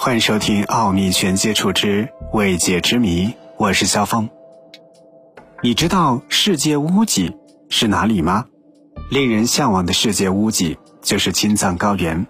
[0.00, 3.26] 欢迎收听《奥秘全接触之未解之谜》，
[3.56, 4.30] 我是肖峰。
[5.60, 7.36] 你知道世界屋脊
[7.68, 8.44] 是哪里吗？
[9.10, 12.28] 令人向往的世界屋脊就是青藏高原。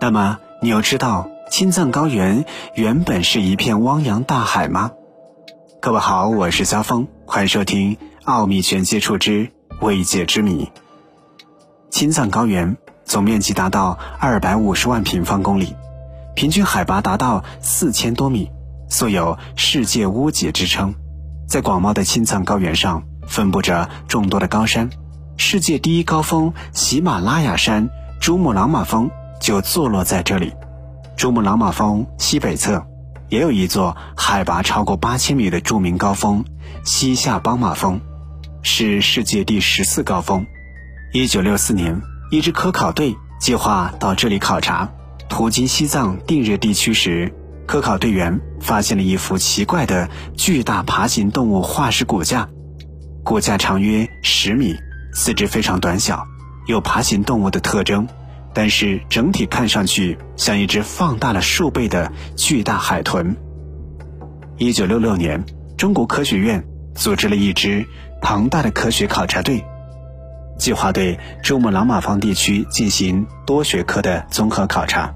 [0.00, 4.90] 那么，你又知道青藏高原原本是一片汪洋大海吗？
[5.78, 9.50] 各位好，我是肖峰，欢迎收听《奥秘全接触之
[9.82, 10.64] 未解之谜》。
[11.90, 15.76] 青藏高原总面积达到二百五十万平方公里。
[16.40, 18.50] 平均海拔达到四千多米，
[18.88, 20.94] 素有“世界屋脊”之称。
[21.46, 24.88] 在广袤的青藏高原上，分布着众多的高山。
[25.36, 27.90] 世界第一高峰喜马拉雅山
[28.22, 30.54] 珠穆朗玛峰就坐落在这里。
[31.14, 32.86] 珠穆朗玛峰西北侧，
[33.28, 36.42] 也有一座海拔超过八千米的著名高峰
[36.86, 38.00] 西夏邦马峰，
[38.62, 40.46] 是世界第十四高峰。
[41.12, 42.00] 一九六四年，
[42.30, 44.90] 一支科考队计划到这里考察。
[45.30, 47.32] 途经西藏定日地区时，
[47.64, 52.46] 科考队员发现了一副奇怪的巨大爬行动物化石骨架，
[53.24, 54.74] 骨架长约十米，
[55.14, 56.26] 四肢非常短小，
[56.66, 58.06] 有爬行动物的特征，
[58.52, 63.34] 但是整体看上去像一只放大了数倍的巨大海豚。
[64.58, 65.42] 一九六六年，
[65.78, 66.62] 中国科学院
[66.94, 67.86] 组织了一支
[68.20, 69.64] 庞大的科学考察队。
[70.58, 75.14] 计划对珠穆朗玛峰地区进行多学科的综合考察。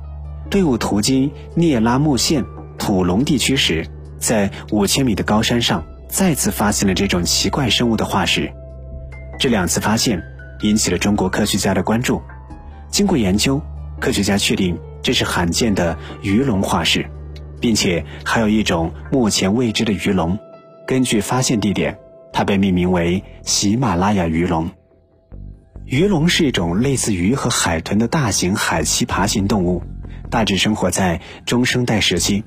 [0.54, 2.44] 队伍途经聂拉木县
[2.78, 3.84] 土隆地区时，
[4.18, 8.52] 在五千米的高山上再次发现了这种奇怪生物的化石。
[9.36, 10.22] 这两次发现
[10.60, 12.22] 引起了中国科学家的关注。
[12.88, 13.60] 经过研究，
[13.98, 17.04] 科学家确定这是罕见的鱼龙化石，
[17.60, 20.38] 并且还有一种目前未知的鱼龙。
[20.86, 21.98] 根据发现地点，
[22.32, 24.70] 它被命名为喜马拉雅鱼龙。
[25.84, 29.82] 鱼龙是一种类似鱼和海豚的大型海栖爬行动物，
[30.34, 32.42] 大致生活在中生代时期。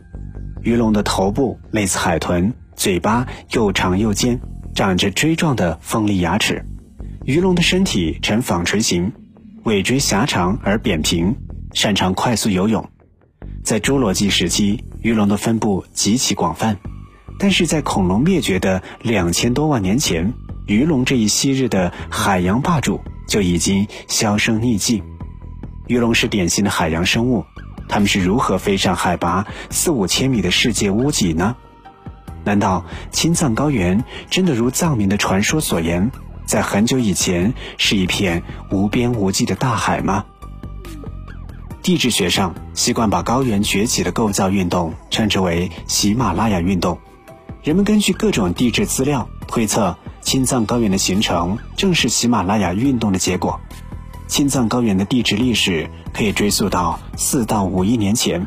[0.61, 4.41] 鱼龙的头部类似海豚，嘴巴又长又尖，
[4.75, 6.65] 长着锥状的锋利牙齿。
[7.23, 9.13] 鱼龙的身体呈纺锤形，
[9.63, 11.33] 尾椎狭长而扁平，
[11.71, 12.85] 擅长快速游泳。
[13.63, 16.75] 在侏罗纪时期，鱼龙的分布极其广泛，
[17.39, 20.33] 但是在恐龙灭绝的两千多万年前，
[20.65, 22.99] 鱼龙这一昔日的海洋霸主。
[23.29, 25.03] 就已经销声匿迹。
[25.87, 27.45] 鱼龙是典型的海洋生物，
[27.87, 31.55] 它们是如何飞上海拔四五千米的世界屋脊呢？
[32.43, 36.11] 难道青藏高原真的如藏民的传说所言，
[36.45, 40.25] 在很久以前是一片无边无际的大海吗？
[41.81, 46.97] 地质学上习惯把高原崛起的构造运动称之为喜马拉雅运动。
[47.63, 49.97] 人们根据各种地质资料推测。
[50.19, 53.61] 青藏高原的形成正是喜马拉雅运动的结果。
[54.27, 58.45] 青藏高原的地质历史可以追溯到四到五亿年前。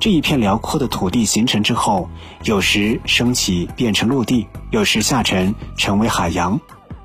[0.00, 2.08] 这一片辽阔的土地形成之后，
[2.42, 6.60] 有时升起变成陆地，有时下沉成为海洋。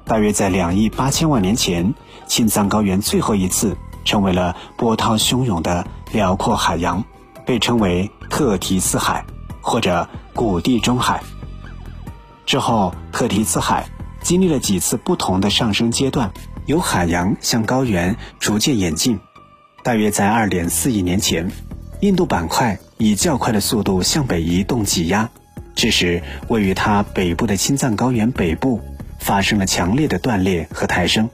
[0.06, 1.94] 大约在两亿八千万年前，
[2.26, 7.04] 青藏高原最后一次成为了波涛汹涌的辽阔海洋，
[7.46, 9.24] 被称为特提斯海
[9.62, 11.22] 或者古地中海。
[12.46, 13.88] 之后，特提斯海
[14.22, 16.32] 经历了几次不同的上升阶段，
[16.70, 19.20] 由海洋向高原逐渐演进。
[19.84, 21.50] 大约在2.4亿年前，
[22.00, 25.28] 印度板块以较快的速度向北移动挤压，
[25.74, 28.80] 致使位于它北部的青藏高原北部
[29.18, 31.28] 发生了强烈的断裂和抬升，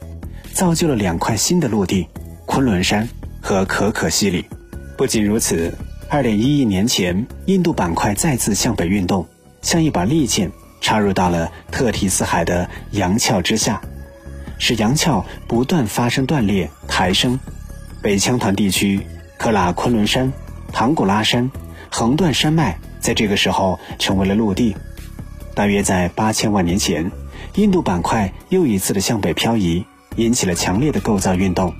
[0.53, 2.07] 造就了两块新的陆地——
[2.47, 3.09] 昆仑山
[3.41, 4.45] 和可可西里。
[4.97, 5.77] 不仅如此
[6.09, 9.27] ，2.1亿年前，印度板块再次向北运动，
[9.61, 10.49] 像一把利剑。
[10.81, 13.81] 插入到了特提斯海的洋壳之下，
[14.65, 17.39] 使洋壳不断发生断裂、抬升。
[18.01, 18.99] 北羌团地区、
[19.37, 20.33] 克拉昆仑山、
[20.73, 21.51] 唐古拉山
[21.91, 24.75] 横断山脉在这个时候成为了陆地。
[25.53, 27.11] 大约在八千万年前，
[27.53, 31.71] 印度板块又一次的向北漂移，引起了强烈的构造运动。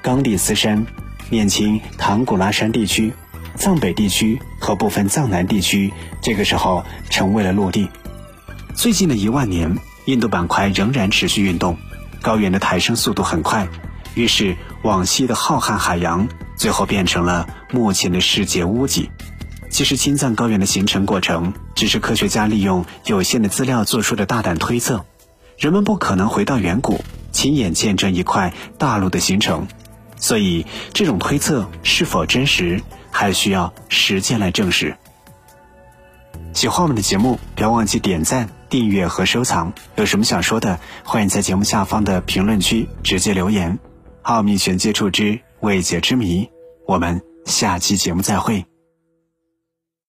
[0.00, 0.86] 冈底斯山、
[1.30, 3.12] 面青唐古拉山地区、
[3.56, 7.88] 藏北地区和部分藏南地区，这个时候成为了陆地。
[8.76, 11.76] 最近的一万年，印度板块仍然持续运动，
[12.20, 13.68] 高原的抬升速度很快，
[14.14, 19.10] 于是往昔的浩瀚海洋最后变成了目前的世界屋脊。
[19.70, 25.04] 其实，青藏高原的形成过程只是科学家利用有限的资料做出的大胆推测，
[25.56, 29.68] 人们不可能回到远古亲眼见证一块大陆的形成，
[30.16, 32.82] 所以这种推测是否真实，
[33.12, 34.96] 还需要实践来证实。
[36.52, 38.48] 喜欢我们的节目，不要忘记点赞。
[38.70, 43.78] 订阅和收藏，有什么想说的，欢迎在节目下方的评论区直接留言。
[44.22, 46.48] 奥秘全接触之未解之谜，
[46.86, 48.69] 我们下期节目再会。